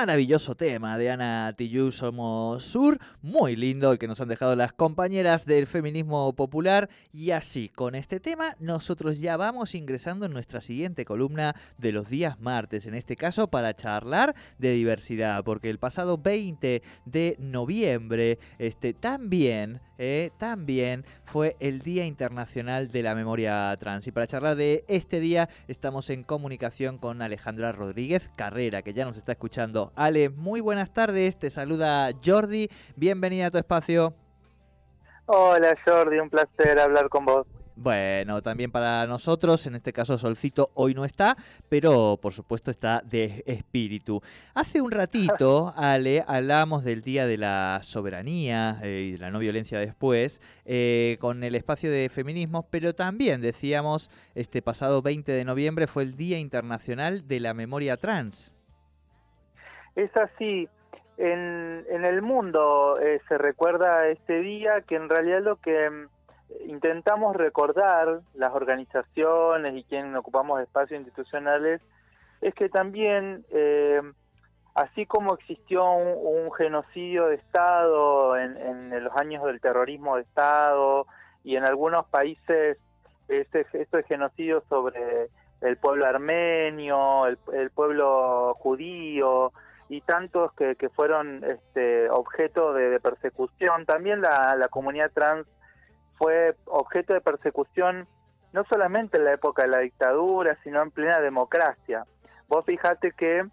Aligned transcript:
maravilloso 0.00 0.54
tema 0.54 0.96
de 0.96 1.10
Ana 1.10 1.52
Tijoux 1.56 1.90
Somos 1.90 2.64
Sur, 2.64 2.98
muy 3.20 3.56
lindo 3.56 3.90
el 3.90 3.98
que 3.98 4.06
nos 4.06 4.20
han 4.20 4.28
dejado 4.28 4.54
las 4.54 4.72
compañeras 4.72 5.44
del 5.44 5.66
feminismo 5.66 6.32
popular. 6.34 6.88
Y 7.12 7.32
así 7.32 7.68
con 7.68 7.96
este 7.96 8.20
tema 8.20 8.54
nosotros 8.60 9.18
ya 9.18 9.36
vamos 9.36 9.74
ingresando 9.74 10.26
en 10.26 10.32
nuestra 10.32 10.60
siguiente 10.60 11.04
columna 11.04 11.52
de 11.78 11.90
los 11.90 12.08
días 12.08 12.38
martes, 12.38 12.86
en 12.86 12.94
este 12.94 13.16
caso 13.16 13.48
para 13.48 13.74
charlar 13.74 14.36
de 14.58 14.70
diversidad, 14.70 15.42
porque 15.42 15.68
el 15.68 15.80
pasado 15.80 16.16
20 16.16 16.80
de 17.04 17.36
noviembre 17.40 18.38
este, 18.60 18.94
también, 18.94 19.80
eh, 19.98 20.30
también 20.38 21.04
fue 21.24 21.56
el 21.60 21.80
Día 21.80 22.06
Internacional 22.06 22.88
de 22.88 23.02
la 23.02 23.14
Memoria 23.14 23.74
Trans 23.78 24.06
y 24.06 24.12
para 24.12 24.26
charlar 24.26 24.56
de 24.56 24.84
este 24.88 25.20
día 25.20 25.48
estamos 25.66 26.08
en 26.10 26.22
comunicación 26.22 26.98
con 26.98 27.20
Alejandra 27.20 27.72
Rodríguez 27.72 28.30
Carrera, 28.36 28.82
que 28.82 28.94
ya 28.94 29.04
nos 29.04 29.16
está 29.16 29.32
escuchando. 29.32 29.92
Ale, 29.96 30.30
muy 30.30 30.60
buenas 30.60 30.92
tardes, 30.92 31.36
te 31.36 31.50
saluda 31.50 32.10
Jordi, 32.24 32.68
bienvenida 32.96 33.46
a 33.46 33.50
tu 33.50 33.58
espacio. 33.58 34.14
Hola 35.26 35.76
Jordi, 35.84 36.18
un 36.18 36.30
placer 36.30 36.78
hablar 36.78 37.08
con 37.08 37.24
vos. 37.24 37.46
Bueno, 37.80 38.42
también 38.42 38.72
para 38.72 39.06
nosotros, 39.06 39.64
en 39.68 39.76
este 39.76 39.92
caso 39.92 40.18
Solcito 40.18 40.72
hoy 40.74 40.94
no 40.94 41.04
está, 41.04 41.36
pero 41.68 42.18
por 42.20 42.32
supuesto 42.32 42.72
está 42.72 43.02
de 43.04 43.44
espíritu. 43.46 44.20
Hace 44.52 44.80
un 44.80 44.90
ratito, 44.90 45.72
Ale, 45.76 46.24
hablamos 46.26 46.82
del 46.82 47.02
Día 47.02 47.28
de 47.28 47.36
la 47.36 47.78
Soberanía 47.84 48.80
eh, 48.82 49.10
y 49.10 49.12
de 49.12 49.18
la 49.18 49.30
no 49.30 49.38
violencia 49.38 49.78
después, 49.78 50.42
eh, 50.64 51.18
con 51.20 51.44
el 51.44 51.54
espacio 51.54 51.88
de 51.88 52.08
feminismos, 52.08 52.64
pero 52.68 52.96
también 52.96 53.40
decíamos, 53.40 54.10
este 54.34 54.60
pasado 54.60 55.00
20 55.00 55.30
de 55.30 55.44
noviembre 55.44 55.86
fue 55.86 56.02
el 56.02 56.16
Día 56.16 56.40
Internacional 56.40 57.28
de 57.28 57.38
la 57.38 57.54
Memoria 57.54 57.96
Trans. 57.96 58.56
Es 59.94 60.10
así. 60.16 60.68
En, 61.16 61.84
en 61.88 62.04
el 62.04 62.22
mundo 62.22 62.98
eh, 63.00 63.20
se 63.28 63.38
recuerda 63.38 64.08
este 64.08 64.40
día 64.40 64.80
que 64.80 64.96
en 64.96 65.08
realidad 65.08 65.42
lo 65.42 65.56
que 65.56 65.90
mm, 65.90 66.17
intentamos 66.66 67.36
recordar 67.36 68.20
las 68.34 68.54
organizaciones 68.54 69.76
y 69.76 69.84
quienes 69.84 70.14
ocupamos 70.16 70.60
espacios 70.60 71.00
institucionales 71.00 71.80
es 72.40 72.54
que 72.54 72.68
también 72.68 73.44
eh, 73.50 74.00
así 74.74 75.06
como 75.06 75.34
existió 75.34 75.84
un, 75.92 76.52
genocidio 76.52 77.26
de 77.26 77.36
Estado 77.36 78.36
en, 78.36 78.56
en, 78.56 79.04
los 79.04 79.14
años 79.16 79.44
del 79.44 79.60
terrorismo 79.60 80.16
de 80.16 80.22
Estado 80.22 81.06
y 81.44 81.56
en 81.56 81.64
algunos 81.64 82.06
países 82.06 82.78
este, 83.28 83.66
estos 83.72 84.04
genocidios 84.06 84.64
sobre 84.68 85.28
el 85.60 85.76
pueblo 85.76 86.06
armenio, 86.06 87.26
el, 87.26 87.38
el 87.52 87.70
pueblo 87.70 88.54
judío, 88.54 89.52
y 89.88 90.00
tantos 90.02 90.52
que, 90.52 90.76
que 90.76 90.88
fueron 90.90 91.42
este, 91.44 92.10
objeto 92.10 92.72
de, 92.74 93.00
persecución. 93.00 93.86
También 93.86 94.20
la, 94.20 94.54
la, 94.56 94.68
comunidad 94.68 95.10
trans 95.12 95.46
fue 96.18 96.56
objeto 96.66 97.14
de 97.14 97.20
persecución 97.20 98.06
no 98.52 98.64
solamente 98.64 99.18
en 99.18 99.24
la 99.24 99.32
época 99.32 99.62
de 99.62 99.68
la 99.68 99.78
dictadura, 99.78 100.58
sino 100.64 100.82
en 100.82 100.90
plena 100.90 101.20
democracia. 101.20 102.04
Vos 102.48 102.64
fijate 102.64 103.12
que 103.12 103.46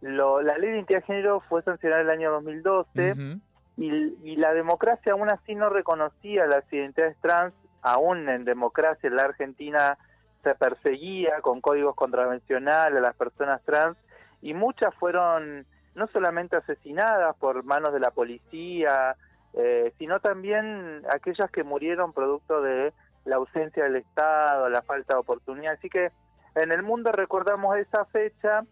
lo, 0.00 0.42
la 0.42 0.58
ley 0.58 0.70
de 0.70 0.76
identidad 0.76 1.00
de 1.00 1.06
género 1.06 1.40
fue 1.48 1.62
sancionada 1.62 2.02
en 2.02 2.08
el 2.08 2.12
año 2.12 2.30
2012 2.32 3.38
y, 3.76 3.90
y 4.22 4.36
la 4.36 4.52
democracia 4.52 5.12
aún 5.12 5.30
así 5.30 5.54
no 5.54 5.70
reconocía 5.70 6.46
las 6.46 6.70
identidades 6.72 7.16
trans, 7.20 7.54
aún 7.82 8.28
en 8.28 8.44
democracia 8.44 9.08
en 9.08 9.16
la 9.16 9.24
Argentina 9.24 9.98
se 10.42 10.54
perseguía 10.54 11.40
con 11.40 11.60
códigos 11.60 11.96
contravencionales 11.96 12.98
a 12.98 13.02
las 13.02 13.16
personas 13.16 13.62
trans 13.64 13.96
y 14.42 14.52
muchas 14.52 14.94
fueron 14.96 15.66
no 15.94 16.06
solamente 16.08 16.56
asesinadas 16.56 17.34
por 17.36 17.64
manos 17.64 17.92
de 17.94 18.00
la 18.00 18.10
policía, 18.10 19.16
eh, 19.56 19.92
sino 19.98 20.20
también 20.20 21.02
aquellas 21.10 21.50
que 21.50 21.64
murieron 21.64 22.12
producto 22.12 22.60
de 22.60 22.92
la 23.24 23.36
ausencia 23.36 23.84
del 23.84 23.96
Estado, 23.96 24.68
la 24.68 24.82
falta 24.82 25.14
de 25.14 25.20
oportunidad. 25.20 25.74
Así 25.74 25.88
que 25.88 26.10
en 26.54 26.72
el 26.72 26.82
mundo 26.82 27.12
recordamos 27.12 27.76
esa 27.76 28.04
fecha 28.06 28.64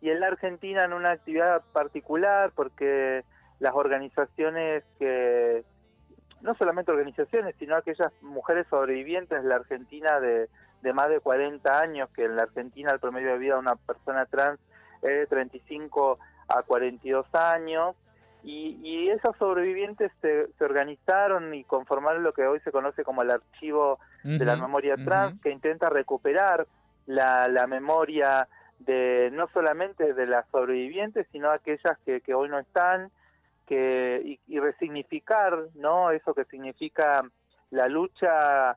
y 0.00 0.10
en 0.10 0.20
la 0.20 0.28
Argentina 0.28 0.84
en 0.84 0.92
una 0.92 1.12
actividad 1.12 1.62
particular 1.72 2.52
porque 2.54 3.24
las 3.60 3.74
organizaciones 3.74 4.84
que, 4.98 5.64
no 6.42 6.54
solamente 6.56 6.90
organizaciones, 6.90 7.54
sino 7.58 7.76
aquellas 7.76 8.12
mujeres 8.20 8.66
sobrevivientes 8.68 9.42
de 9.42 9.48
la 9.48 9.56
Argentina 9.56 10.20
de, 10.20 10.48
de 10.82 10.92
más 10.92 11.08
de 11.08 11.20
40 11.20 11.78
años, 11.78 12.10
que 12.10 12.24
en 12.24 12.36
la 12.36 12.42
Argentina 12.42 12.90
el 12.90 13.00
promedio 13.00 13.30
de 13.30 13.38
vida 13.38 13.54
de 13.54 13.60
una 13.60 13.76
persona 13.76 14.26
trans 14.26 14.58
de 15.00 15.26
35 15.26 16.18
a 16.48 16.62
42 16.62 17.26
años, 17.34 17.96
y, 18.44 18.78
y 18.82 19.08
esos 19.10 19.36
sobrevivientes 19.36 20.10
se, 20.20 20.48
se, 20.52 20.64
organizaron 20.64 21.54
y 21.54 21.64
conformaron 21.64 22.22
lo 22.22 22.32
que 22.32 22.46
hoy 22.46 22.60
se 22.60 22.72
conoce 22.72 23.04
como 23.04 23.22
el 23.22 23.30
archivo 23.30 23.98
de 24.24 24.44
la 24.44 24.56
memoria 24.56 24.96
trans, 24.96 25.40
que 25.40 25.50
intenta 25.50 25.88
recuperar 25.88 26.66
la, 27.06 27.48
la 27.48 27.66
memoria 27.66 28.48
de 28.80 29.30
no 29.32 29.48
solamente 29.52 30.12
de 30.14 30.26
las 30.26 30.46
sobrevivientes, 30.50 31.26
sino 31.30 31.50
aquellas 31.50 31.98
que, 32.04 32.20
que 32.20 32.34
hoy 32.34 32.48
no 32.48 32.58
están, 32.58 33.10
que 33.66 34.20
y, 34.24 34.40
y, 34.48 34.58
resignificar, 34.58 35.56
¿no? 35.74 36.10
Eso 36.10 36.34
que 36.34 36.44
significa 36.46 37.22
la 37.70 37.88
lucha 37.88 38.76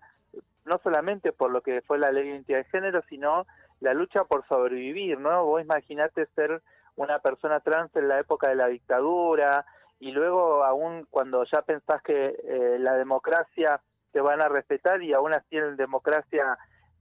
no 0.65 0.79
solamente 0.83 1.31
por 1.31 1.51
lo 1.51 1.61
que 1.61 1.81
fue 1.81 1.99
la 1.99 2.11
ley 2.11 2.23
de 2.23 2.29
identidad 2.31 2.57
de 2.59 2.63
género, 2.65 3.03
sino 3.09 3.45
la 3.81 3.93
lucha 3.93 4.23
por 4.23 4.47
sobrevivir, 4.47 5.19
¿no? 5.19 5.45
Vos 5.45 5.61
imaginate 5.61 6.27
ser 6.35 6.61
una 6.95 7.19
persona 7.19 7.59
trans 7.59 7.95
en 7.95 8.07
la 8.07 8.19
época 8.19 8.49
de 8.49 8.55
la 8.55 8.67
dictadura 8.67 9.65
y 9.99 10.11
luego 10.11 10.63
aún 10.63 11.07
cuando 11.09 11.43
ya 11.45 11.61
pensás 11.61 12.01
que 12.01 12.27
eh, 12.27 12.77
la 12.79 12.95
democracia 12.95 13.81
te 14.11 14.21
van 14.21 14.41
a 14.41 14.49
respetar 14.49 15.01
y 15.03 15.13
aún 15.13 15.33
así 15.33 15.57
en 15.57 15.75
democracia 15.75 16.57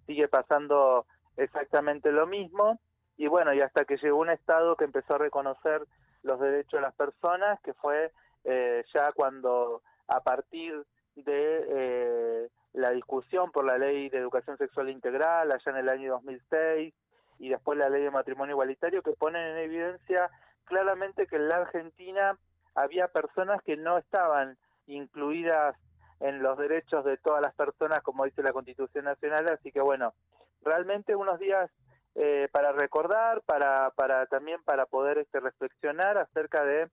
sigue 0.06 0.28
pasando 0.28 1.06
exactamente 1.36 2.12
lo 2.12 2.26
mismo. 2.26 2.80
Y 3.16 3.28
bueno, 3.28 3.54
y 3.54 3.60
hasta 3.60 3.84
que 3.84 3.96
llegó 3.96 4.18
un 4.18 4.30
Estado 4.30 4.76
que 4.76 4.84
empezó 4.84 5.14
a 5.14 5.18
reconocer 5.18 5.82
los 6.22 6.40
derechos 6.40 6.72
de 6.72 6.80
las 6.80 6.94
personas, 6.94 7.60
que 7.60 7.74
fue 7.74 8.10
eh, 8.44 8.84
ya 8.92 9.12
cuando 9.12 9.82
a 10.08 10.20
partir 10.20 10.84
de 11.14 11.64
eh, 11.68 12.48
la 12.72 12.90
discusión 12.90 13.52
por 13.52 13.64
la 13.64 13.78
ley 13.78 14.08
de 14.08 14.18
educación 14.18 14.58
sexual 14.58 14.90
integral 14.90 15.52
allá 15.52 15.70
en 15.70 15.76
el 15.76 15.88
año 15.88 16.12
2006 16.14 16.92
y 17.38 17.48
después 17.48 17.78
la 17.78 17.88
ley 17.88 18.02
de 18.02 18.10
matrimonio 18.10 18.54
igualitario 18.54 19.02
que 19.02 19.12
ponen 19.12 19.42
en 19.42 19.58
evidencia 19.58 20.30
claramente 20.64 21.26
que 21.26 21.36
en 21.36 21.48
la 21.48 21.56
Argentina 21.56 22.38
había 22.74 23.08
personas 23.08 23.62
que 23.62 23.76
no 23.76 23.98
estaban 23.98 24.56
incluidas 24.86 25.76
en 26.20 26.42
los 26.42 26.56
derechos 26.58 27.04
de 27.04 27.16
todas 27.16 27.42
las 27.42 27.54
personas 27.54 28.02
como 28.02 28.24
dice 28.24 28.42
la 28.42 28.52
Constitución 28.52 29.04
Nacional, 29.04 29.48
así 29.48 29.72
que 29.72 29.80
bueno, 29.80 30.14
realmente 30.62 31.14
unos 31.14 31.38
días 31.38 31.70
eh, 32.16 32.48
para 32.52 32.72
recordar, 32.72 33.42
para, 33.42 33.90
para 33.96 34.26
también 34.26 34.62
para 34.62 34.86
poder 34.86 35.18
este, 35.18 35.40
reflexionar 35.40 36.16
acerca 36.16 36.64
de 36.64 36.88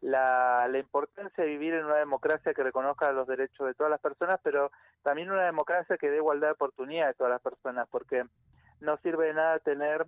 la, 0.00 0.66
la 0.68 0.78
importancia 0.78 1.44
de 1.44 1.50
vivir 1.50 1.74
en 1.74 1.84
una 1.84 1.96
democracia 1.96 2.54
que 2.54 2.62
reconozca 2.62 3.12
los 3.12 3.28
derechos 3.28 3.66
de 3.66 3.74
todas 3.74 3.90
las 3.90 4.00
personas, 4.00 4.40
pero 4.42 4.72
también 5.02 5.30
una 5.30 5.44
democracia 5.44 5.98
que 5.98 6.10
dé 6.10 6.16
igualdad 6.16 6.48
de 6.48 6.54
oportunidad 6.54 7.08
de 7.08 7.14
todas 7.14 7.32
las 7.32 7.42
personas, 7.42 7.86
porque 7.90 8.24
no 8.82 8.96
sirve 8.98 9.28
de 9.28 9.34
nada 9.34 9.58
tener 9.60 10.06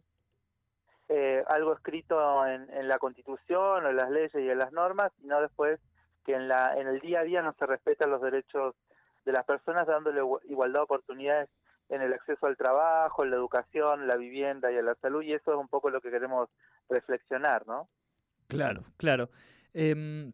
eh, 1.08 1.42
algo 1.48 1.72
escrito 1.72 2.46
en, 2.46 2.68
en, 2.70 2.88
la 2.88 2.98
Constitución 2.98 3.84
o 3.84 3.88
en 3.88 3.96
las 3.96 4.10
leyes 4.10 4.34
y 4.34 4.50
en 4.50 4.58
las 4.58 4.72
normas, 4.72 5.12
sino 5.20 5.40
después 5.40 5.80
que 6.24 6.34
en, 6.34 6.48
la, 6.48 6.78
en 6.78 6.88
el 6.88 7.00
día 7.00 7.20
a 7.20 7.24
día 7.24 7.42
no 7.42 7.54
se 7.58 7.66
respetan 7.66 8.10
los 8.10 8.22
derechos 8.22 8.74
de 9.24 9.32
las 9.32 9.44
personas 9.44 9.86
dándole 9.86 10.20
igualdad 10.48 10.80
de 10.80 10.84
oportunidades 10.84 11.48
en 11.90 12.00
el 12.00 12.12
acceso 12.12 12.46
al 12.46 12.56
trabajo, 12.56 13.24
en 13.24 13.30
la 13.30 13.36
educación, 13.36 14.06
la 14.06 14.16
vivienda 14.16 14.72
y 14.72 14.76
en 14.76 14.86
la 14.86 14.94
salud, 14.96 15.22
y 15.22 15.34
eso 15.34 15.52
es 15.52 15.58
un 15.58 15.68
poco 15.68 15.90
lo 15.90 16.00
que 16.00 16.10
queremos 16.10 16.48
reflexionar, 16.88 17.66
¿no? 17.66 17.88
Claro, 18.48 18.82
claro. 18.96 19.28
Eh, 19.74 20.32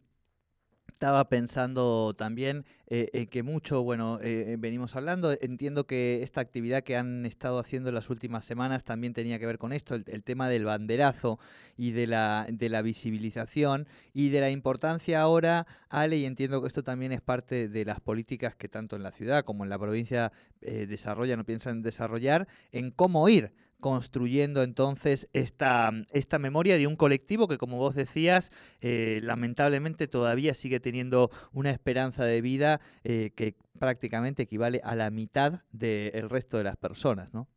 estaba 1.01 1.27
pensando 1.29 2.13
también 2.15 2.63
eh, 2.85 3.09
eh, 3.13 3.25
que 3.25 3.41
mucho, 3.41 3.81
bueno, 3.81 4.19
eh, 4.21 4.55
venimos 4.59 4.95
hablando, 4.95 5.35
entiendo 5.41 5.87
que 5.87 6.21
esta 6.21 6.41
actividad 6.41 6.83
que 6.83 6.95
han 6.95 7.25
estado 7.25 7.57
haciendo 7.57 7.91
las 7.91 8.11
últimas 8.11 8.45
semanas 8.45 8.83
también 8.83 9.11
tenía 9.11 9.39
que 9.39 9.47
ver 9.47 9.57
con 9.57 9.73
esto, 9.73 9.95
el, 9.95 10.03
el, 10.05 10.21
tema 10.21 10.47
del 10.47 10.65
banderazo 10.65 11.39
y 11.75 11.89
de 11.89 12.05
la, 12.05 12.45
de 12.51 12.69
la 12.69 12.83
visibilización 12.83 13.87
y 14.13 14.29
de 14.29 14.41
la 14.41 14.51
importancia 14.51 15.19
ahora, 15.21 15.65
Ale, 15.89 16.17
y 16.17 16.25
entiendo 16.27 16.61
que 16.61 16.67
esto 16.67 16.83
también 16.83 17.13
es 17.13 17.21
parte 17.21 17.67
de 17.67 17.83
las 17.83 17.99
políticas 17.99 18.55
que 18.55 18.67
tanto 18.69 18.95
en 18.95 19.01
la 19.01 19.09
ciudad 19.09 19.43
como 19.43 19.63
en 19.63 19.71
la 19.71 19.79
provincia 19.79 20.31
desarrollan 20.61 21.39
o 21.39 21.45
piensan 21.45 21.81
desarrollar, 21.81 22.47
en 22.71 22.91
cómo 22.91 23.27
ir 23.27 23.51
construyendo 23.81 24.63
entonces 24.63 25.29
esta, 25.33 25.91
esta 26.11 26.39
memoria 26.39 26.77
de 26.77 26.87
un 26.87 26.95
colectivo 26.95 27.47
que, 27.47 27.57
como 27.57 27.77
vos 27.77 27.95
decías, 27.95 28.51
eh, 28.79 29.19
lamentablemente 29.23 30.07
todavía 30.07 30.53
sigue 30.53 30.79
teniendo 30.79 31.29
una 31.51 31.71
esperanza 31.71 32.23
de 32.23 32.41
vida 32.41 32.79
eh, 33.03 33.31
que 33.35 33.55
prácticamente 33.77 34.43
equivale 34.43 34.79
a 34.83 34.95
la 34.95 35.09
mitad 35.09 35.63
del 35.71 36.29
resto 36.29 36.57
de 36.57 36.63
las 36.63 36.77
personas, 36.77 37.33
¿no? 37.33 37.47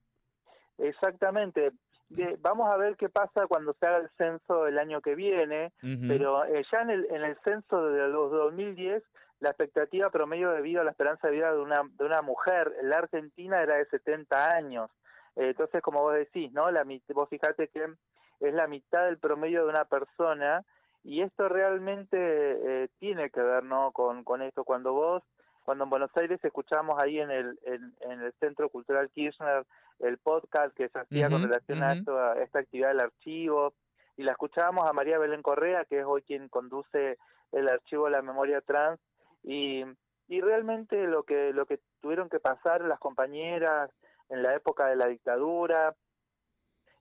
Exactamente. 0.79 1.71
vamos 2.41 2.69
a 2.69 2.77
ver 2.77 2.97
qué 2.97 3.09
pasa 3.09 3.47
cuando 3.47 3.75
se 3.75 3.87
haga 3.87 3.99
el 3.99 4.11
censo 4.19 4.67
el 4.67 4.79
año 4.79 5.01
que 5.01 5.15
viene, 5.15 5.73
pero 6.09 6.45
eh, 6.47 6.65
ya 6.73 6.83
en 6.83 6.91
el, 6.91 7.07
en 7.11 7.23
el 7.23 7.37
censo 7.45 7.87
de 7.87 8.09
los 8.09 8.33
2010 8.33 9.03
la 9.41 9.51
expectativa 9.51 10.11
promedio 10.11 10.51
de 10.51 10.63
vida, 10.63 10.83
la 10.83 10.91
esperanza 10.91 11.29
de 11.29 11.35
vida 11.35 11.53
de 11.53 11.61
una, 11.61 11.83
de 11.99 12.05
una 12.05 12.23
mujer 12.23 12.73
en 12.81 12.89
la 12.89 12.99
Argentina 12.99 13.63
era 13.63 13.77
de 13.77 13.85
70 13.87 14.51
años. 14.51 14.91
Eh, 15.37 15.49
entonces, 15.49 15.83
como 15.83 16.03
vos 16.03 16.15
decís, 16.15 16.53
¿no? 16.53 16.71
La, 16.71 16.85
vos 17.15 17.29
fijate 17.29 17.69
que 17.69 17.87
es 18.41 18.55
la 18.55 18.67
mitad 18.67 19.05
del 19.07 19.19
promedio 19.19 19.65
de 19.65 19.71
una 19.71 19.85
persona 19.85 20.65
y 21.03 21.21
esto 21.21 21.49
realmente 21.49 22.17
eh, 22.19 22.89
tiene 22.99 23.31
que 23.31 23.43
ver, 23.43 23.65
¿no? 23.65 23.93
Con, 23.93 24.25
con 24.25 24.43
esto. 24.43 24.65
Cuando 24.65 24.93
vos, 24.93 25.23
cuando 25.65 25.85
en 25.85 25.91
Buenos 25.91 26.17
Aires 26.17 26.43
escuchamos 26.43 26.99
ahí 26.99 27.21
en 27.21 27.31
el, 27.31 27.59
en, 27.65 27.95
el 28.01 28.33
Centro 28.41 28.69
Cultural 28.71 29.11
Kirchner 29.11 29.65
el 30.01 30.19
podcast 30.19 30.75
que 30.75 30.89
se 30.89 30.99
hacía 30.99 31.29
con 31.29 31.43
relación 31.43 31.83
a, 31.83 31.93
esto, 31.93 32.19
a 32.19 32.43
esta 32.43 32.59
actividad 32.59 32.89
del 32.89 33.01
archivo, 33.01 33.75
y 34.17 34.23
la 34.23 34.33
escuchábamos 34.33 34.89
a 34.89 34.93
María 34.93 35.19
Belén 35.19 35.43
Correa, 35.43 35.85
que 35.85 36.01
es 36.01 36.05
hoy 36.05 36.23
quien 36.23 36.49
conduce 36.49 37.17
el 37.53 37.69
archivo 37.69 38.07
de 38.07 38.11
la 38.11 38.23
memoria 38.23 38.61
trans, 38.61 38.99
y, 39.45 39.85
y 40.27 40.41
realmente 40.41 41.07
lo 41.07 41.23
que, 41.23 41.53
lo 41.53 41.67
que 41.67 41.79
tuvieron 42.01 42.29
que 42.29 42.41
pasar 42.41 42.81
las 42.83 42.99
compañeras 42.99 43.91
en 44.29 44.43
la 44.43 44.55
época 44.55 44.87
de 44.87 44.97
la 44.97 45.07
dictadura, 45.07 45.95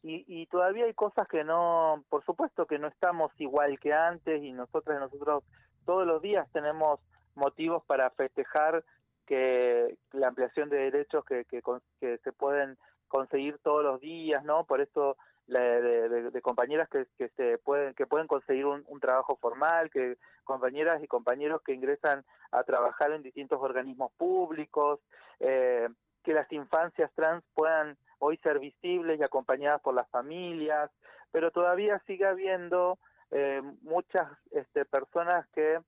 y, 0.03 0.25
y 0.27 0.47
todavía 0.47 0.85
hay 0.85 0.93
cosas 0.93 1.27
que 1.29 1.43
no, 1.45 2.03
por 2.09 2.25
supuesto 2.25 2.65
que 2.65 2.77
no 2.77 2.87
estamos 2.87 3.31
igual 3.39 3.79
que 3.79 3.93
antes 3.93 4.43
y 4.43 4.51
nosotros 4.51 4.99
nosotros 4.99 5.43
todos 5.85 6.05
los 6.05 6.21
días 6.21 6.47
tenemos 6.51 6.99
motivos 7.35 7.83
para 7.85 8.09
festejar 8.11 8.83
que 9.25 9.97
la 10.11 10.27
ampliación 10.27 10.69
de 10.69 10.91
derechos 10.91 11.23
que, 11.25 11.45
que, 11.45 11.61
que 12.01 12.17
se 12.17 12.31
pueden 12.33 12.77
conseguir 13.07 13.59
todos 13.59 13.83
los 13.83 14.01
días, 14.01 14.43
¿no? 14.43 14.65
Por 14.65 14.81
eso 14.81 15.15
de, 15.47 16.09
de, 16.31 16.41
compañeras 16.41 16.89
que, 16.89 17.05
que 17.17 17.29
se 17.29 17.57
pueden 17.57 17.93
que 17.95 18.07
pueden 18.07 18.27
conseguir 18.27 18.65
un, 18.65 18.83
un, 18.87 18.99
trabajo 18.99 19.37
formal, 19.37 19.89
que 19.89 20.17
compañeras 20.43 21.03
y 21.03 21.07
compañeros 21.07 21.61
que 21.65 21.73
ingresan 21.73 22.23
a 22.51 22.63
trabajar 22.63 23.11
en 23.11 23.23
distintos 23.23 23.59
organismos 23.61 24.11
públicos, 24.13 24.99
eh, 25.39 25.87
que 26.23 26.33
las 26.33 26.51
infancias 26.51 27.11
trans 27.15 27.43
puedan 27.53 27.97
hoy 28.19 28.37
ser 28.37 28.59
visibles 28.59 29.19
y 29.19 29.23
acompañadas 29.23 29.81
por 29.81 29.93
las 29.93 30.09
familias, 30.09 30.89
pero 31.31 31.51
todavía 31.51 32.01
sigue 32.07 32.25
habiendo 32.25 32.97
eh, 33.31 33.61
muchas 33.81 34.27
este, 34.51 34.85
personas 34.85 35.47
que 35.49 35.79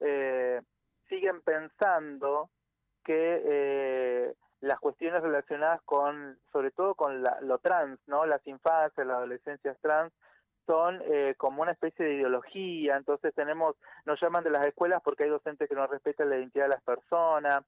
eh, 0.00 0.60
siguen 1.08 1.40
pensando 1.42 2.50
que 3.04 3.42
eh, 3.44 4.34
las 4.60 4.80
cuestiones 4.80 5.22
relacionadas 5.22 5.82
con, 5.82 6.38
sobre 6.50 6.70
todo 6.70 6.94
con 6.94 7.22
lo 7.22 7.58
trans, 7.58 8.00
¿no? 8.06 8.24
Las 8.24 8.44
infancias, 8.46 9.06
las 9.06 9.18
adolescencias 9.18 9.78
trans, 9.80 10.12
son 10.66 11.02
eh, 11.04 11.34
como 11.36 11.62
una 11.62 11.72
especie 11.72 12.04
de 12.04 12.14
ideología, 12.14 12.96
entonces 12.96 13.34
tenemos, 13.34 13.76
nos 14.06 14.20
llaman 14.20 14.44
de 14.44 14.50
las 14.50 14.66
escuelas 14.66 15.02
porque 15.04 15.24
hay 15.24 15.30
docentes 15.30 15.68
que 15.68 15.74
no 15.74 15.86
respetan 15.86 16.30
la 16.30 16.38
identidad 16.38 16.64
de 16.64 16.70
las 16.70 16.82
personas, 16.82 17.64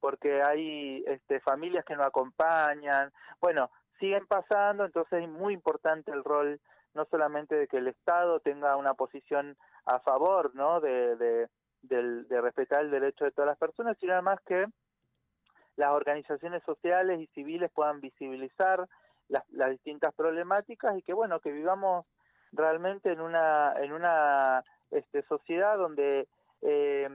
porque 0.00 0.42
hay 0.42 1.04
este, 1.06 1.40
familias 1.40 1.84
que 1.84 1.96
no 1.96 2.04
acompañan, 2.04 3.12
bueno, 3.40 3.70
siguen 3.98 4.26
pasando, 4.26 4.84
entonces 4.84 5.22
es 5.22 5.28
muy 5.28 5.54
importante 5.54 6.10
el 6.10 6.24
rol 6.24 6.60
no 6.94 7.04
solamente 7.04 7.54
de 7.54 7.68
que 7.68 7.76
el 7.76 7.88
Estado 7.88 8.40
tenga 8.40 8.76
una 8.76 8.94
posición 8.94 9.56
a 9.84 10.00
favor, 10.00 10.54
¿no? 10.54 10.80
De, 10.80 11.16
de, 11.16 11.48
de, 11.82 12.40
respetar 12.40 12.80
el 12.80 12.90
derecho 12.90 13.24
de 13.24 13.30
todas 13.30 13.48
las 13.48 13.58
personas, 13.58 13.96
sino 13.98 14.12
además 14.14 14.40
que 14.46 14.66
las 15.76 15.90
organizaciones 15.90 16.62
sociales 16.64 17.20
y 17.20 17.26
civiles 17.28 17.70
puedan 17.72 18.00
visibilizar 18.00 18.86
las, 19.28 19.48
las 19.50 19.70
distintas 19.70 20.12
problemáticas 20.14 20.98
y 20.98 21.02
que 21.02 21.14
bueno 21.14 21.40
que 21.40 21.52
vivamos 21.52 22.06
realmente 22.52 23.12
en 23.12 23.20
una 23.20 23.72
en 23.78 23.92
una 23.92 24.64
este, 24.90 25.22
sociedad 25.22 25.78
donde 25.78 26.28
eh, 26.62 27.08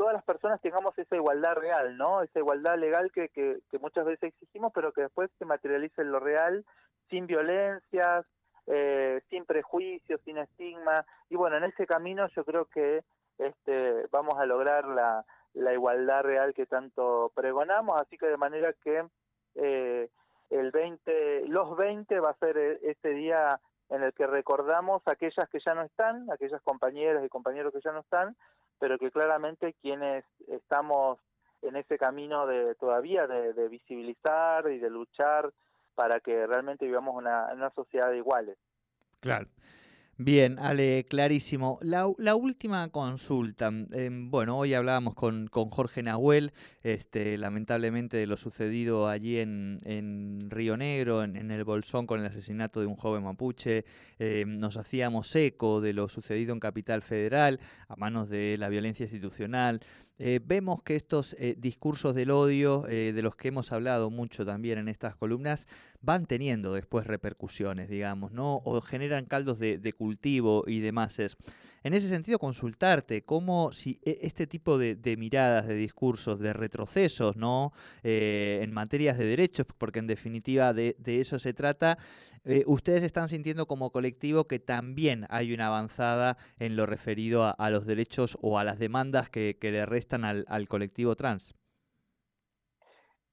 todas 0.00 0.14
las 0.14 0.24
personas 0.24 0.62
tengamos 0.62 0.98
esa 0.98 1.14
igualdad 1.14 1.56
real, 1.56 1.98
¿no? 1.98 2.22
Esa 2.22 2.38
igualdad 2.38 2.78
legal 2.78 3.12
que, 3.12 3.28
que, 3.28 3.78
muchas 3.80 4.06
veces 4.06 4.32
exigimos, 4.32 4.72
pero 4.74 4.94
que 4.94 5.02
después 5.02 5.30
se 5.38 5.44
materialice 5.44 6.00
en 6.00 6.10
lo 6.10 6.18
real, 6.18 6.64
sin 7.10 7.26
violencias, 7.26 8.24
eh, 8.66 9.20
sin 9.28 9.44
prejuicios, 9.44 10.18
sin 10.24 10.38
estigma. 10.38 11.04
Y 11.28 11.36
bueno, 11.36 11.58
en 11.58 11.64
ese 11.64 11.86
camino 11.86 12.26
yo 12.28 12.46
creo 12.46 12.64
que 12.64 13.04
este, 13.36 14.06
vamos 14.10 14.38
a 14.38 14.46
lograr 14.46 14.86
la, 14.86 15.22
la 15.52 15.74
igualdad 15.74 16.22
real 16.22 16.54
que 16.54 16.64
tanto 16.64 17.30
pregonamos, 17.34 18.00
así 18.00 18.16
que 18.16 18.24
de 18.24 18.38
manera 18.38 18.72
que 18.82 19.04
eh, 19.56 20.08
el 20.48 20.70
20, 20.70 21.46
los 21.48 21.76
20 21.76 22.20
va 22.20 22.30
a 22.30 22.38
ser 22.38 22.56
este 22.56 23.10
día 23.10 23.60
en 23.90 24.02
el 24.02 24.14
que 24.14 24.26
recordamos 24.26 25.06
a 25.06 25.10
aquellas 25.10 25.46
que 25.50 25.60
ya 25.60 25.74
no 25.74 25.82
están, 25.82 26.30
aquellas 26.30 26.62
compañeras 26.62 27.22
y 27.22 27.28
compañeros 27.28 27.70
que 27.74 27.82
ya 27.82 27.92
no 27.92 28.00
están, 28.00 28.34
pero 28.80 28.98
que 28.98 29.12
claramente 29.12 29.74
quienes 29.80 30.24
estamos 30.48 31.20
en 31.62 31.76
ese 31.76 31.98
camino 31.98 32.46
de 32.46 32.74
todavía 32.74 33.26
de, 33.26 33.68
visibilizar 33.68 34.68
y 34.70 34.78
de 34.78 34.90
luchar 34.90 35.52
para 35.94 36.18
que 36.20 36.46
realmente 36.46 36.86
vivamos 36.86 37.14
una, 37.14 37.52
una 37.52 37.70
sociedad 37.70 38.10
de 38.10 38.16
iguales. 38.16 38.56
Claro. 39.20 39.46
Bien, 40.22 40.58
Ale, 40.58 41.06
clarísimo. 41.08 41.78
La, 41.80 42.04
última 42.34 42.86
consulta. 42.90 43.72
Em, 43.92 44.30
bueno, 44.30 44.58
hoy 44.58 44.74
hablábamos 44.74 45.14
con, 45.14 45.46
con, 45.46 45.70
Jorge 45.70 46.02
Nahuel, 46.02 46.52
este, 46.82 47.38
lamentablemente 47.38 48.18
de 48.18 48.26
lo 48.26 48.36
sucedido 48.36 49.08
allí 49.08 49.38
en, 49.38 49.78
en 49.86 50.50
Río 50.50 50.76
Negro, 50.76 51.24
en, 51.24 51.50
el 51.50 51.64
Bolsón, 51.64 52.06
con 52.06 52.20
el 52.20 52.26
asesinato 52.26 52.80
de 52.80 52.86
un 52.86 52.96
joven 52.96 53.24
mapuche. 53.24 53.86
Em, 54.18 54.58
nos 54.58 54.76
hacíamos 54.76 55.34
eco 55.36 55.80
de 55.80 55.94
lo 55.94 56.06
sucedido 56.10 56.52
en 56.52 56.60
Capital 56.60 57.00
Federal 57.00 57.58
a 57.88 57.96
manos 57.96 58.28
de 58.28 58.58
la 58.58 58.68
violencia 58.68 59.04
institucional. 59.04 59.80
Eh, 60.22 60.38
vemos 60.44 60.82
que 60.82 60.96
estos 60.96 61.34
eh, 61.38 61.56
discursos 61.56 62.14
del 62.14 62.30
odio, 62.30 62.86
eh, 62.88 63.14
de 63.14 63.22
los 63.22 63.36
que 63.36 63.48
hemos 63.48 63.72
hablado 63.72 64.10
mucho 64.10 64.44
también 64.44 64.76
en 64.76 64.88
estas 64.88 65.16
columnas, 65.16 65.66
van 66.02 66.26
teniendo 66.26 66.74
después 66.74 67.06
repercusiones, 67.06 67.88
digamos, 67.88 68.30
¿no? 68.30 68.60
O 68.66 68.82
generan 68.82 69.24
caldos 69.24 69.58
de, 69.58 69.94
cultivo 69.96 70.64
y 70.66 70.80
demás. 70.80 71.18
En 71.82 71.94
ese 71.94 72.08
sentido, 72.08 72.38
consultarte 72.38 73.22
cómo 73.22 73.72
si 73.72 73.98
e, 74.04 74.18
este 74.22 74.46
tipo 74.46 74.76
de, 74.76 75.16
miradas, 75.16 75.66
de 75.66 75.74
discursos, 75.74 76.38
de 76.38 76.52
retrocesos, 76.52 77.36
¿no? 77.36 77.72
en 78.02 78.72
materias 78.72 79.16
de 79.16 79.24
derechos, 79.24 79.66
porque 79.78 79.98
en 79.98 80.06
definitiva 80.06 80.72
de, 80.72 80.94
eso 81.06 81.38
se 81.38 81.54
trata, 81.54 81.96
eh, 82.44 82.64
ustedes 82.66 83.02
están 83.02 83.28
sintiendo 83.28 83.66
como 83.66 83.90
colectivo 83.90 84.44
que 84.44 84.58
también 84.58 85.26
hay 85.30 85.52
una 85.52 85.66
avanzada 85.66 86.36
en 86.58 86.76
lo 86.76 86.86
referido 86.86 87.54
a, 87.56 87.70
los 87.70 87.86
derechos 87.86 88.38
o 88.40 88.58
a 88.58 88.64
las 88.64 88.78
demandas 88.78 89.28
que, 89.28 89.56
le 89.60 89.86
restan 89.86 90.24
al, 90.24 90.68
colectivo 90.68 91.16
trans. 91.16 91.54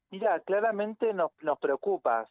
Mira, 0.10 0.39
claramente 0.42 1.13
nos, 1.13 1.32
nos 1.42 1.60
preocupa, 1.60 2.25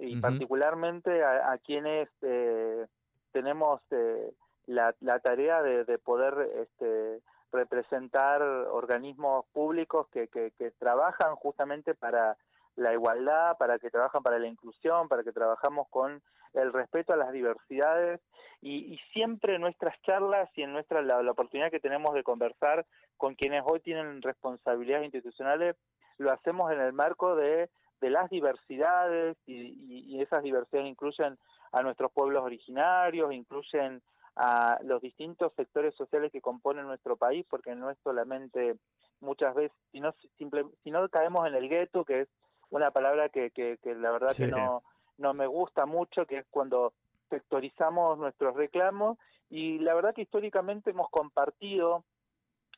y 0.00 0.20
particularmente 0.20 1.22
a, 1.24 1.56
quienes 1.64 2.08
eh, 2.20 2.86
tenemos 3.32 3.80
eh, 3.90 4.32
la, 4.66 4.94
la, 5.00 5.18
tarea 5.20 5.62
de, 5.62 5.84
de 5.84 5.98
poder 5.98 6.50
este, 6.56 7.20
representar 7.52 8.42
organismos 8.42 9.44
públicos 9.52 10.08
que, 10.08 10.28
que, 10.28 10.70
trabajan 10.78 11.36
justamente 11.36 11.94
para 11.94 12.36
la 12.76 12.92
igualdad, 12.94 13.56
para 13.58 13.78
que 13.78 13.90
trabajan 13.90 14.22
para 14.22 14.38
la 14.38 14.46
inclusión, 14.46 15.08
para 15.08 15.22
que 15.22 15.32
trabajamos 15.32 15.86
con 15.90 16.22
el 16.54 16.72
respeto 16.72 17.12
a 17.12 17.16
las 17.16 17.30
diversidades. 17.32 18.20
Y, 18.62 18.94
y 18.94 18.98
siempre 19.12 19.58
nuestras 19.58 20.00
charlas 20.02 20.48
y 20.56 20.62
en 20.62 20.72
nuestra 20.72 21.02
la, 21.02 21.18
oportunidad 21.30 21.70
que 21.70 21.80
tenemos 21.80 22.14
de 22.14 22.22
conversar 22.22 22.86
con 23.18 23.34
quienes 23.34 23.62
hoy 23.66 23.80
tienen 23.80 24.22
responsabilidades 24.22 25.04
institucionales, 25.04 25.76
lo 26.16 26.32
hacemos 26.32 26.72
en 26.72 26.80
el 26.80 26.92
marco 26.92 27.36
de, 27.36 27.68
de 28.00 28.10
las 28.10 28.30
diversidades 28.30 29.36
y, 29.46 30.14
y, 30.14 30.22
esas 30.22 30.42
diversidades 30.42 30.88
incluyen 30.88 31.38
a 31.72 31.82
nuestros 31.82 32.12
pueblos 32.12 32.42
originarios, 32.42 33.32
incluyen 33.32 34.02
a 34.36 34.78
los 34.82 35.02
distintos 35.02 35.52
sectores 35.54 35.94
sociales 35.94 36.32
que 36.32 36.40
componen 36.40 36.86
nuestro 36.86 37.16
país, 37.16 37.44
porque 37.48 37.74
no 37.74 37.90
es 37.90 37.98
solamente 38.02 38.76
muchas 39.20 39.54
veces, 39.54 39.76
si 39.92 40.00
no, 40.00 40.14
simple, 40.38 40.64
si 40.82 40.90
no 40.90 41.08
caemos 41.08 41.46
en 41.46 41.54
el 41.54 41.68
gueto, 41.68 42.04
que 42.04 42.22
es 42.22 42.28
una 42.70 42.90
palabra 42.90 43.28
que, 43.28 43.50
que, 43.50 43.78
que 43.82 43.94
la 43.94 44.10
verdad 44.10 44.34
que 44.34 44.46
no, 44.46 44.82
no 45.18 45.34
me 45.34 45.46
gusta 45.46 45.86
mucho, 45.86 46.26
que 46.26 46.38
es 46.38 46.46
cuando 46.50 46.94
sectorizamos 47.28 48.18
nuestros 48.18 48.54
reclamos 48.54 49.18
y 49.48 49.78
la 49.78 49.94
verdad 49.94 50.14
que 50.14 50.22
históricamente 50.22 50.90
hemos 50.90 51.08
compartido 51.10 52.04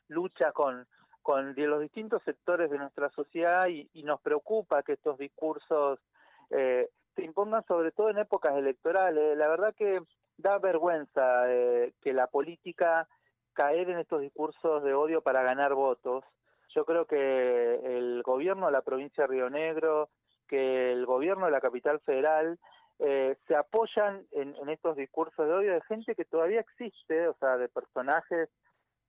lucha 0.07 0.51
con, 0.51 0.87
con 1.21 1.55
los 1.55 1.81
distintos 1.81 2.21
sectores 2.23 2.69
de 2.69 2.77
nuestra 2.77 3.09
sociedad 3.09 3.67
y, 3.67 3.89
y 3.93 4.03
nos 4.03 4.21
preocupa 4.21 4.83
que 4.83 4.93
estos 4.93 5.17
discursos 5.17 5.99
eh, 6.49 6.89
se 7.15 7.23
impongan 7.23 7.65
sobre 7.65 7.91
todo 7.91 8.09
en 8.09 8.17
épocas 8.17 8.55
electorales. 8.55 9.37
La 9.37 9.47
verdad 9.47 9.73
que 9.75 10.01
da 10.37 10.57
vergüenza 10.59 11.51
eh, 11.51 11.93
que 12.01 12.13
la 12.13 12.27
política 12.27 13.07
caer 13.53 13.89
en 13.89 13.99
estos 13.99 14.21
discursos 14.21 14.83
de 14.83 14.93
odio 14.93 15.21
para 15.21 15.43
ganar 15.43 15.73
votos. 15.73 16.23
Yo 16.69 16.85
creo 16.85 17.05
que 17.05 17.75
el 17.83 18.21
gobierno 18.23 18.65
de 18.65 18.73
la 18.73 18.81
provincia 18.81 19.23
de 19.23 19.27
Río 19.27 19.49
Negro, 19.49 20.09
que 20.47 20.91
el 20.91 21.05
gobierno 21.05 21.45
de 21.45 21.51
la 21.51 21.61
capital 21.61 21.99
federal 22.01 22.59
eh, 22.99 23.35
se 23.47 23.55
apoyan 23.55 24.25
en, 24.31 24.69
estos 24.69 24.95
discursos 24.95 25.45
de 25.45 25.53
odio 25.53 25.73
de 25.73 25.81
gente 25.81 26.15
que 26.15 26.25
todavía 26.25 26.61
existe, 26.61 27.27
o 27.27 27.33
sea, 27.35 27.57
de 27.57 27.67
personajes 27.67 28.49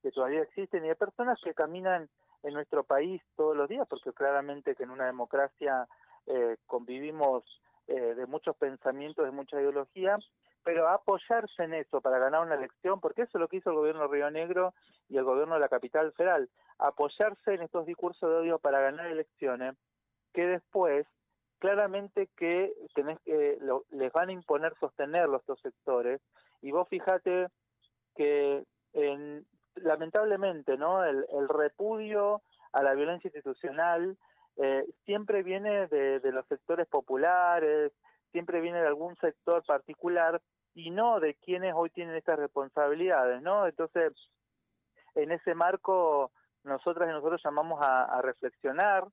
que 0.03 0.11
todavía 0.11 0.43
existen 0.43 0.85
y 0.85 0.89
de 0.89 0.97
personas 0.97 1.39
que 1.43 1.55
caminan 1.55 2.09
en 2.43 2.55
nuestro 2.55 2.85
país 2.85 3.23
todos 3.37 3.57
los 3.57 3.69
días, 3.69 3.87
porque 3.89 4.13
claramente 4.13 4.75
que 4.75 4.85
en 4.85 4.91
una 4.91 5.07
democracia 5.07 5.87
eh, 6.27 6.57
convivimos 6.67 7.45
eh, 7.89 8.15
de 8.15 8.27
muchos 8.27 8.57
pensamientos, 8.57 9.25
de 9.25 9.31
mucha 9.31 9.61
ideología, 9.61 10.19
pero 10.65 10.89
apoyarse 10.89 11.63
en 11.63 11.75
eso 11.75 12.01
para 12.01 12.19
ganar 12.19 12.45
una 12.45 12.57
elección, 12.57 13.01
porque 13.01 13.23
eso 13.23 13.39
es 13.39 13.41
lo 13.41 13.49
que 13.49 13.59
hizo 13.59 13.71
el 13.71 13.77
gobierno 13.77 14.03
de 14.03 14.09
Río 14.09 14.31
Negro 14.31 14.75
y 15.09 15.17
el 15.17 15.25
gobierno 15.25 15.55
de 15.55 15.61
la 15.61 15.69
capital 15.69 16.13
federal, 16.13 16.49
apoyarse 16.79 17.55
en 17.55 17.63
estos 17.63 17.87
discursos 17.87 18.29
de 18.29 18.37
odio 18.37 18.59
para 18.59 18.81
ganar 18.81 19.07
elecciones, 19.07 19.77
que 20.33 20.47
después 20.47 21.07
claramente 21.59 22.29
que 22.37 22.73
tenés 22.95 23.19
que 23.21 23.59
les 23.91 24.13
van 24.13 24.29
a 24.29 24.33
imponer 24.33 24.75
sostenerlos 24.79 25.41
estos 25.41 25.61
sectores 25.61 26.21
y 26.61 26.71
vos 26.71 26.87
fíjate 26.89 27.49
que 28.15 28.65
en, 28.93 29.47
lamentablemente 29.77 30.77
no 30.77 31.05
el, 31.05 31.25
repudio 31.49 32.43
a 32.73 32.83
la 32.83 32.95
violencia 32.95 33.29
institucional 33.29 34.17
eh, 34.57 34.85
siempre 35.05 35.43
viene 35.43 35.87
de, 35.89 36.21
los 36.33 36.47
sectores 36.47 36.87
populares 36.87 37.93
siempre 38.33 38.61
viene 38.61 38.81
de 38.81 38.87
algún 38.87 39.17
sector 39.17 39.65
particular 39.65 40.41
y 40.75 40.91
no 40.91 41.21
de 41.21 41.35
quienes 41.35 41.75
hoy 41.75 41.91
tienen 41.91 42.17
estas 42.17 42.39
responsabilidades 42.39 43.43
no 43.43 43.67
entonces 43.67 44.13
en 45.15 45.33
ese 45.33 45.55
marco 45.55 46.31
nosotras 46.65 47.09
y 47.09 47.13
nosotros 47.13 47.41
llamamos 47.45 47.81
a 47.83 48.21
reflexionar 48.23 49.05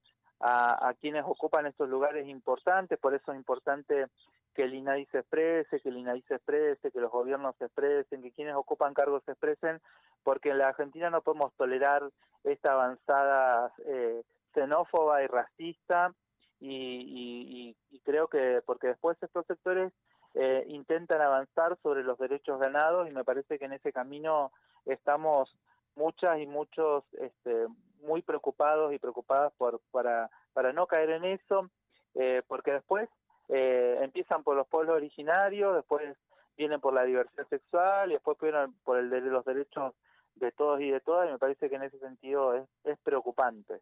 a, 0.45 0.93
quienes 0.99 1.23
ocupan 1.25 1.65
estos 1.65 1.89
lugares 1.89 2.27
importantes, 2.27 2.99
por 2.99 3.13
eso 3.13 3.31
es 3.31 3.37
importante 3.37 4.07
que 4.53 4.63
el 4.63 4.73
INADI 4.73 5.05
se 5.05 5.19
exprese, 5.19 5.79
que 5.79 5.89
el 5.89 5.97
INADI 5.97 6.21
se 6.23 6.35
exprese, 6.35 6.91
que 6.91 6.99
los 6.99 7.11
gobiernos 7.11 7.55
se 7.57 7.65
expresen, 7.65 8.21
que 8.21 8.31
quienes 8.31 8.55
ocupan 8.55 8.93
cargos 8.93 9.23
se 9.23 9.31
expresen, 9.31 9.79
porque 10.23 10.49
en 10.49 10.57
la 10.57 10.69
Argentina 10.69 11.09
no 11.09 11.21
podemos 11.21 11.53
tolerar 11.55 12.03
esta 12.43 12.73
avanzada 12.73 13.71
eh, 13.85 14.21
xenófoba 14.53 15.23
y 15.23 15.27
racista 15.27 16.13
y, 16.59 17.75
creo 18.03 18.27
que 18.27 18.61
porque 18.65 18.87
después 18.87 19.17
estos 19.21 19.45
sectores 19.45 19.91
eh, 20.33 20.65
intentan 20.67 21.21
avanzar 21.21 21.77
sobre 21.81 22.03
los 22.03 22.17
derechos 22.17 22.59
ganados 22.59 23.09
y 23.09 23.13
me 23.13 23.23
parece 23.23 23.59
que 23.59 23.65
en 23.65 23.73
ese 23.73 23.93
camino 23.93 24.51
estamos 24.85 25.55
muchas 25.95 26.39
y 26.39 26.47
muchos 26.47 27.03
este, 27.13 27.67
muy 28.01 28.21
preocupados 28.21 28.93
y 28.93 28.99
preocupadas 28.99 29.53
por, 29.57 29.79
para, 29.91 30.29
para 30.53 30.73
no 30.73 30.87
caer 30.87 31.11
en 31.11 31.25
eso, 31.25 31.69
eh, 32.15 32.41
porque 32.47 32.71
después 32.71 33.09
eh, 33.49 33.99
empiezan 34.01 34.43
por 34.43 34.55
los 34.55 34.67
pueblos 34.67 34.95
originarios, 34.95 35.75
después 35.75 36.17
vienen 36.57 36.79
por 36.79 36.93
la 36.93 37.03
diversidad 37.03 37.47
sexual 37.47 38.11
y 38.11 38.13
después 38.13 38.37
vienen 38.39 38.73
por 38.83 38.97
el 38.97 39.09
de 39.09 39.21
los 39.21 39.45
derechos 39.45 39.93
de 40.35 40.51
todos 40.51 40.81
y 40.81 40.89
de 40.89 40.99
todas, 40.99 41.29
y 41.29 41.31
me 41.31 41.39
parece 41.39 41.69
que 41.69 41.75
en 41.75 41.83
ese 41.83 41.99
sentido 41.99 42.55
es, 42.55 42.67
es 42.83 42.97
preocupante. 42.99 43.81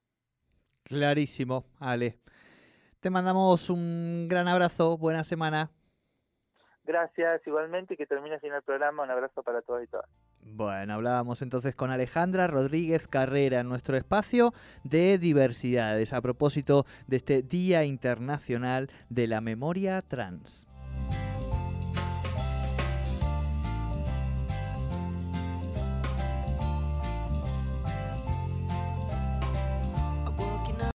Clarísimo, 0.83 1.65
Ale. 1.79 2.19
Te 2.99 3.09
mandamos 3.09 3.69
un 3.69 4.27
gran 4.29 4.47
abrazo, 4.47 4.97
buena 4.97 5.23
semana. 5.23 5.71
Gracias, 6.83 7.41
igualmente, 7.45 7.93
y 7.93 7.97
que 7.97 8.05
termine 8.05 8.35
así 8.35 8.47
el 8.47 8.61
programa. 8.63 9.03
Un 9.03 9.11
abrazo 9.11 9.43
para 9.43 9.61
todos 9.61 9.83
y 9.83 9.87
todas. 9.87 10.09
Bueno, 10.43 10.95
hablábamos 10.95 11.41
entonces 11.41 11.75
con 11.75 11.91
Alejandra 11.91 12.47
Rodríguez 12.47 13.07
Carrera 13.07 13.59
en 13.59 13.69
nuestro 13.69 13.95
espacio 13.95 14.53
de 14.83 15.17
diversidades 15.19 16.13
a 16.13 16.21
propósito 16.21 16.85
de 17.07 17.17
este 17.17 17.41
Día 17.43 17.83
Internacional 17.83 18.89
de 19.09 19.27
la 19.27 19.39
Memoria 19.41 20.01
Trans. 20.01 20.67